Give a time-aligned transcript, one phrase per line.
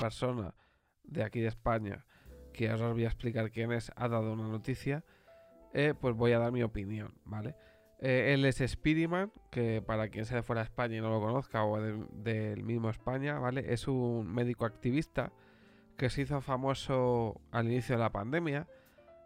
[0.00, 0.54] persona
[1.04, 2.04] de aquí de España,
[2.52, 5.04] que ahora os voy a explicar quién es, ha dado una noticia,
[5.72, 7.54] eh, pues voy a dar mi opinión, ¿vale?
[8.04, 11.20] Eh, él es Spiderman, que para quien sea de fuera de España y no lo
[11.20, 13.72] conozca, o del mismo España, ¿vale?
[13.72, 15.32] Es un médico activista
[15.96, 18.66] que se hizo famoso al inicio de la pandemia.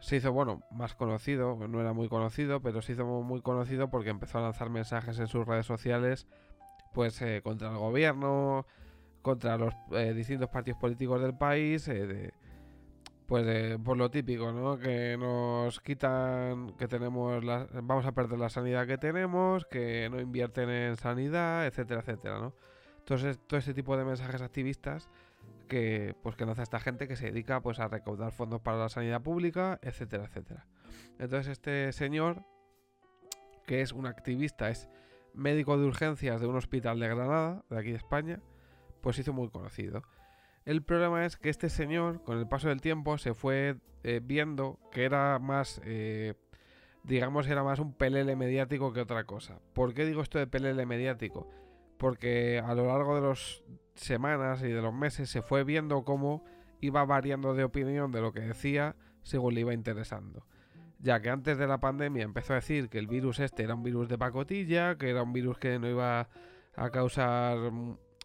[0.00, 4.10] Se hizo, bueno, más conocido, no era muy conocido, pero se hizo muy conocido porque
[4.10, 6.26] empezó a lanzar mensajes en sus redes sociales,
[6.92, 8.66] pues eh, contra el gobierno,
[9.28, 12.32] contra los eh, distintos partidos políticos del país, de,
[13.26, 14.78] pues por lo típico, ¿no?
[14.78, 20.18] Que nos quitan, que tenemos, la, vamos a perder la sanidad que tenemos, que no
[20.18, 22.54] invierten en sanidad, etcétera, etcétera, ¿no?
[23.00, 25.10] Entonces, todo ese tipo de mensajes activistas
[25.68, 28.88] que, pues, que hace esta gente que se dedica, pues, a recaudar fondos para la
[28.88, 30.66] sanidad pública, etcétera, etcétera.
[31.18, 32.46] Entonces, este señor,
[33.66, 34.88] que es un activista, es
[35.34, 38.40] médico de urgencias de un hospital de Granada, de aquí de España,
[39.08, 40.02] pues hizo muy conocido.
[40.66, 44.78] El problema es que este señor, con el paso del tiempo, se fue eh, viendo
[44.92, 46.34] que era más, eh,
[47.04, 49.60] digamos, era más un pelele mediático que otra cosa.
[49.72, 51.48] ¿Por qué digo esto de pelele mediático?
[51.96, 53.64] Porque a lo largo de las
[53.94, 56.44] semanas y de los meses se fue viendo cómo
[56.82, 60.44] iba variando de opinión de lo que decía según le iba interesando.
[60.98, 63.82] Ya que antes de la pandemia empezó a decir que el virus este era un
[63.82, 66.28] virus de pacotilla, que era un virus que no iba
[66.76, 67.56] a causar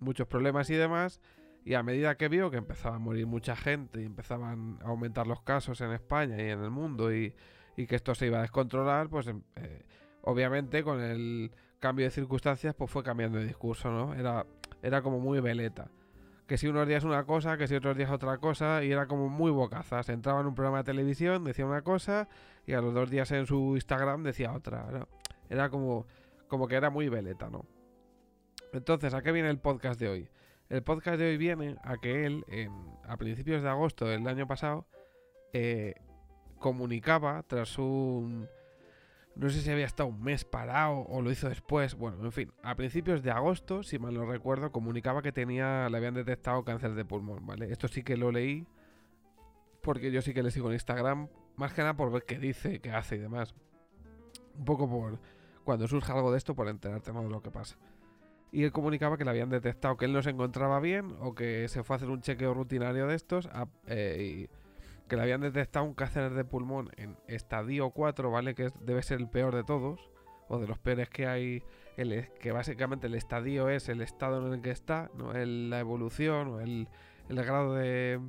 [0.00, 1.20] muchos problemas y demás,
[1.64, 5.26] y a medida que vio que empezaba a morir mucha gente y empezaban a aumentar
[5.26, 7.34] los casos en España y en el mundo y,
[7.76, 9.84] que esto se iba a descontrolar, pues em, eh,
[10.22, 11.50] obviamente con el
[11.80, 14.14] cambio de circunstancias pues fue cambiando de discurso, ¿no?
[14.14, 14.46] Era,
[14.80, 15.90] era como muy veleta.
[16.46, 19.28] Que si unos días una cosa, que si otros días otra cosa, y era como
[19.28, 20.08] muy bocazas.
[20.08, 22.28] Entraba en un programa de televisión, decía una cosa,
[22.64, 25.08] y a los dos días en su Instagram decía otra.
[25.50, 26.06] Era como,
[26.46, 27.66] como que era muy veleta, ¿no?
[28.72, 30.28] Entonces, ¿a qué viene el podcast de hoy?
[30.68, 32.44] El podcast de hoy viene a que él,
[33.04, 34.86] a principios de agosto del año pasado,
[35.52, 35.94] eh,
[36.58, 38.48] comunicaba tras un...
[39.36, 41.94] No sé si había estado un mes parado o lo hizo después.
[41.94, 45.96] Bueno, en fin, a principios de agosto, si mal no recuerdo, comunicaba que tenía, le
[45.98, 47.70] habían detectado cáncer de pulmón, ¿vale?
[47.70, 48.66] Esto sí que lo leí
[49.82, 52.80] porque yo sí que le sigo en Instagram, más que nada por ver qué dice,
[52.80, 53.54] qué hace y demás.
[54.58, 55.20] Un poco por
[55.64, 57.76] cuando surja algo de esto, por enterarte de lo que pasa
[58.52, 61.68] y él comunicaba que le habían detectado que él no se encontraba bien o que
[61.68, 63.48] se fue a hacer un chequeo rutinario de estos
[63.86, 64.48] eh,
[65.08, 68.54] que le habían detectado un cáncer de pulmón en estadio 4, ¿vale?
[68.54, 70.00] Que debe ser el peor de todos
[70.48, 71.62] o de los peores que hay,
[71.96, 76.48] el, que básicamente el estadio es el estado en el que está, no la evolución
[76.48, 76.88] o el,
[77.28, 78.20] el grado de,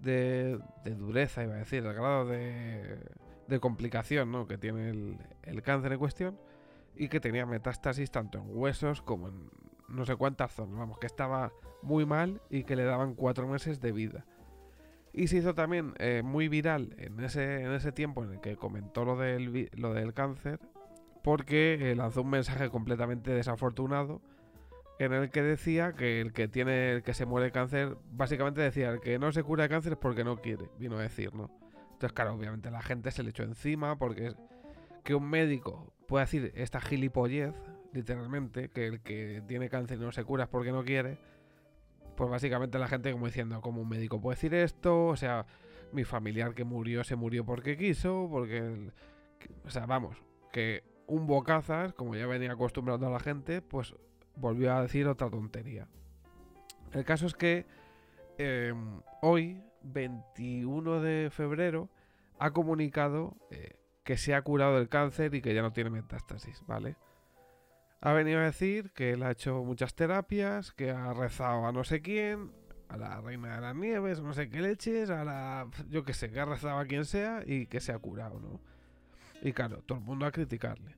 [0.00, 2.98] de, dureza, iba a decir, el grado de,
[3.46, 4.46] de complicación ¿no?
[4.46, 6.38] que tiene el, el cáncer en cuestión
[6.96, 9.50] y que tenía metástasis tanto en huesos como en
[9.88, 13.80] no sé cuántas zonas, vamos, que estaba muy mal y que le daban cuatro meses
[13.80, 14.24] de vida.
[15.12, 18.56] Y se hizo también eh, muy viral en ese, en ese tiempo en el que
[18.56, 20.58] comentó lo del, lo del cáncer,
[21.22, 24.22] porque eh, lanzó un mensaje completamente desafortunado
[24.98, 28.60] en el que decía que el que tiene el que se muere de cáncer, básicamente
[28.60, 31.34] decía el que no se cura de cáncer es porque no quiere, vino a decir,
[31.34, 31.50] ¿no?
[31.92, 34.34] Entonces, claro, obviamente la gente se le echó encima porque
[35.04, 37.54] que un médico puede decir esta gilipollez,
[37.94, 41.16] literalmente, que el que tiene cáncer no se cura porque no quiere,
[42.18, 45.46] pues básicamente la gente como diciendo, como un médico puede decir esto, o sea,
[45.90, 48.90] mi familiar que murió se murió porque quiso, porque...
[49.64, 50.18] o sea, vamos,
[50.52, 53.94] que un bocazas, como ya venía acostumbrando a la gente, pues
[54.36, 55.88] volvió a decir otra tontería.
[56.92, 57.64] El caso es que
[58.36, 61.88] em, hoy, 21 de febrero,
[62.38, 66.62] ha comunicado eh, que se ha curado del cáncer y que ya no tiene metástasis,
[66.66, 66.96] ¿vale?
[68.00, 71.84] Ha venido a decir que él ha hecho muchas terapias, que ha rezado a no
[71.84, 72.50] sé quién,
[72.88, 75.68] a la reina de las nieves, no sé qué leches, a la.
[75.88, 78.60] yo qué sé, que ha rezado a quien sea y que se ha curado, ¿no?
[79.40, 80.96] Y claro, todo el mundo a criticarle.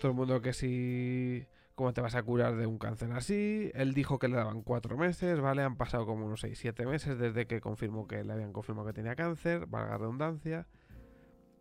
[0.00, 1.46] Todo el mundo que si.
[1.76, 3.70] ¿Cómo te vas a curar de un cáncer así?
[3.74, 5.62] Él dijo que le daban cuatro meses, ¿vale?
[5.62, 9.16] Han pasado como unos 6-7 meses desde que confirmó que le habían confirmado que tenía
[9.16, 10.66] cáncer, valga redundancia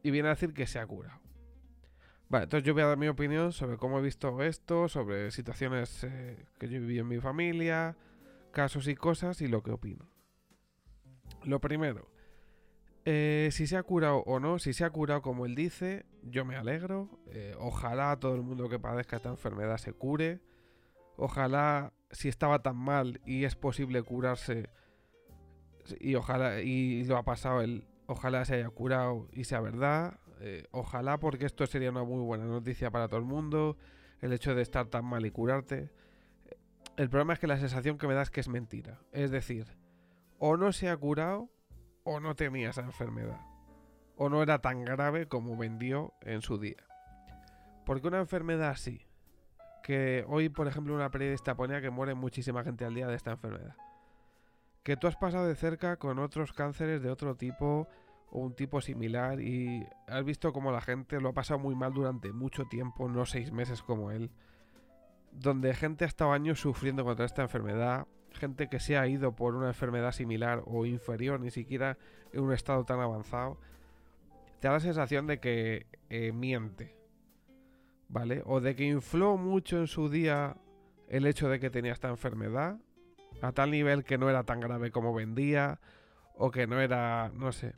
[0.03, 1.19] y viene a decir que se ha curado.
[2.29, 6.03] Vale, entonces yo voy a dar mi opinión sobre cómo he visto esto, sobre situaciones
[6.03, 7.97] eh, que yo he vivido en mi familia,
[8.51, 10.07] casos y cosas y lo que opino.
[11.43, 12.07] Lo primero,
[13.05, 16.45] eh, si se ha curado o no, si se ha curado como él dice, yo
[16.45, 17.09] me alegro.
[17.31, 20.39] Eh, ojalá todo el mundo que padezca esta enfermedad se cure.
[21.15, 24.69] Ojalá, si estaba tan mal y es posible curarse,
[25.99, 30.19] y ojalá, y lo ha pasado él, Ojalá se haya curado y sea verdad.
[30.39, 33.77] Eh, ojalá porque esto sería una muy buena noticia para todo el mundo.
[34.19, 35.91] El hecho de estar tan mal y curarte.
[36.97, 38.99] El problema es que la sensación que me da es que es mentira.
[39.11, 39.67] Es decir,
[40.39, 41.51] o no se ha curado
[42.03, 43.41] o no tenía esa enfermedad.
[44.15, 46.83] O no era tan grave como vendió en su día.
[47.85, 49.05] Porque una enfermedad así,
[49.83, 53.29] que hoy, por ejemplo, una periodista ponía que muere muchísima gente al día de esta
[53.29, 53.75] enfermedad.
[54.89, 57.87] Que tú has pasado de cerca con otros cánceres de otro tipo
[58.31, 61.93] o un tipo similar y has visto como la gente lo ha pasado muy mal
[61.93, 64.31] durante mucho tiempo, no seis meses como él.
[65.31, 69.53] Donde gente ha estado años sufriendo contra esta enfermedad, gente que se ha ido por
[69.53, 71.99] una enfermedad similar o inferior, ni siquiera
[72.33, 73.59] en un estado tan avanzado,
[74.59, 76.95] te da la sensación de que eh, miente,
[78.07, 78.41] ¿vale?
[78.43, 80.57] O de que infló mucho en su día
[81.09, 82.79] el hecho de que tenía esta enfermedad,
[83.41, 85.79] a tal nivel que no era tan grave como vendía,
[86.35, 87.73] o que no era, no sé,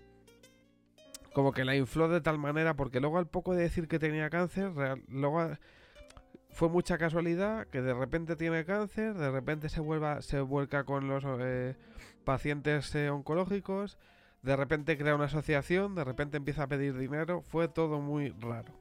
[1.34, 4.30] como que la infló de tal manera, porque luego al poco de decir que tenía
[4.30, 4.72] cáncer,
[5.08, 5.58] luego
[6.50, 11.08] fue mucha casualidad que de repente tiene cáncer, de repente se, vuelva, se vuelca con
[11.08, 11.76] los eh,
[12.26, 13.98] pacientes eh, oncológicos,
[14.42, 18.74] de repente crea una asociación, de repente empieza a pedir dinero, fue todo muy raro.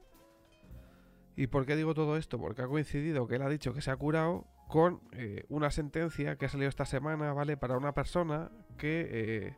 [1.36, 2.38] ¿Y por qué digo todo esto?
[2.38, 6.36] Porque ha coincidido que él ha dicho que se ha curado con eh, una sentencia
[6.36, 7.56] que ha salido esta semana, ¿vale?
[7.56, 9.54] Para una persona que,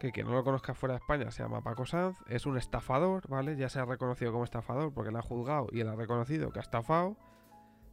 [0.00, 3.28] que quien no lo conozca fuera de España se llama Paco Sanz, es un estafador,
[3.28, 3.56] ¿vale?
[3.56, 6.60] Ya se ha reconocido como estafador porque le ha juzgado y él ha reconocido que
[6.60, 7.16] ha estafado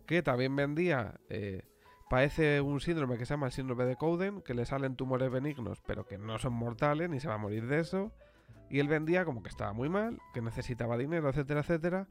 [0.05, 1.63] que también vendía, eh,
[2.09, 5.81] parece un síndrome que se llama el síndrome de Cowden, que le salen tumores benignos,
[5.85, 8.11] pero que no son mortales, ni se va a morir de eso.
[8.69, 12.07] Y él vendía como que estaba muy mal, que necesitaba dinero, etcétera, etcétera.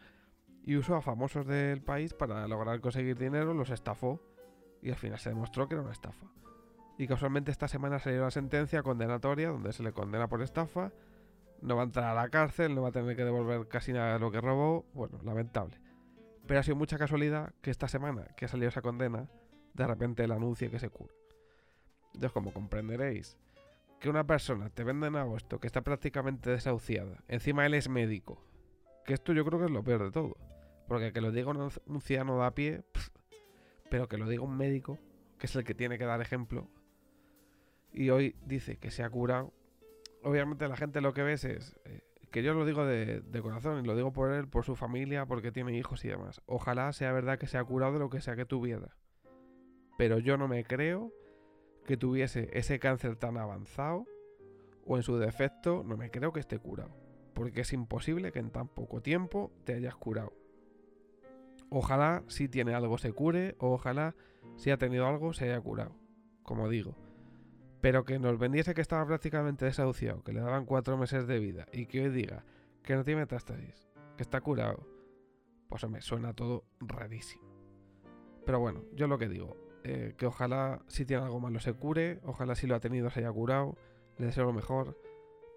[0.65, 4.21] Y usó a famosos del país para lograr conseguir dinero, los estafó.
[4.82, 6.26] Y al final se demostró que era una estafa.
[6.99, 10.93] Y casualmente esta semana salió la sentencia condenatoria, donde se le condena por estafa.
[11.62, 14.14] No va a entrar a la cárcel, no va a tener que devolver casi nada
[14.14, 14.84] de lo que robó.
[14.93, 15.81] Bueno, lamentable.
[16.46, 19.29] Pero ha sido mucha casualidad que esta semana que ha salido esa condena,
[19.75, 21.14] de repente el anuncio que se cura.
[22.06, 23.38] Entonces, como comprenderéis,
[24.00, 28.44] que una persona te vende en agosto que está prácticamente desahuciada, encima él es médico,
[29.05, 30.37] que esto yo creo que es lo peor de todo.
[30.88, 32.82] Porque que lo diga un, ciudadano de a pie,
[33.93, 34.99] pero que lo diga un médico,
[35.39, 36.67] que es el que tiene que dar ejemplo,
[37.93, 39.53] y hoy dice que se ha curado,
[40.23, 42.00] obviamente la gente lo que ves es, eh,
[42.31, 45.53] que yo lo digo de, corazón y lo digo por él, por su familia, porque
[45.53, 46.41] tiene hijos y demás.
[46.47, 48.97] Ojalá sea verdad que se ha curado de lo que sea que tuviera.
[49.99, 51.12] Pero yo no me creo
[51.85, 54.06] que tuviese ese cáncer tan avanzado
[54.87, 56.97] o en su defecto no me creo que esté curado.
[57.35, 60.33] Porque es imposible que en tan poco tiempo te hayas curado.
[61.74, 64.14] Ojalá si tiene algo se cure, o ojalá
[64.56, 65.96] si ha tenido algo se haya curado.
[66.42, 66.96] Como digo.
[67.80, 71.66] Pero que nos vendiese que estaba prácticamente desahuciado, que le daban cuatro meses de vida
[71.72, 72.44] y que hoy diga
[72.82, 74.86] que no tiene metástasis, que está curado,
[75.69, 77.42] pues me suena todo rarísimo.
[78.44, 82.20] Pero bueno, yo lo que digo, eh, que ojalá si tiene algo malo se cure,
[82.24, 83.76] ojalá si lo ha tenido se haya curado,
[84.19, 84.96] le deseo lo mejor,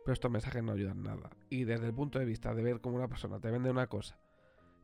[0.04, 1.30] pero estos mensajes no ayudan nada.
[1.50, 4.18] Y desde el punto de vista de ver cómo una persona te vende una cosa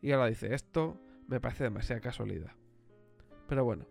[0.01, 0.97] y ahora dice esto,
[1.31, 2.51] me parece demasiada casualidad.
[3.47, 3.85] Pero bueno,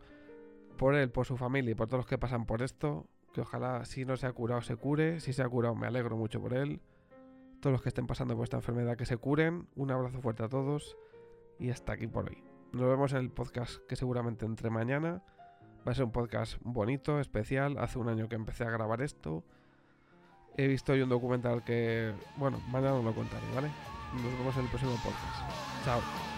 [0.77, 3.85] por él, por su familia y por todos los que pasan por esto, que ojalá
[3.87, 6.53] si no se ha curado se cure, si se ha curado me alegro mucho por
[6.53, 6.83] él.
[7.61, 10.49] Todos los que estén pasando por esta enfermedad que se curen, un abrazo fuerte a
[10.49, 10.99] todos
[11.59, 12.43] y hasta aquí por hoy.
[12.73, 15.23] Nos vemos en el podcast que seguramente entre mañana.
[15.87, 17.79] Va a ser un podcast bonito, especial.
[17.79, 19.45] Hace un año que empecé a grabar esto.
[20.59, 23.71] He visto hoy un documental que, bueno, mañana os lo contaré, ¿vale?
[24.15, 25.85] Nos vemos en el próximo podcast.
[25.87, 26.30] Chao.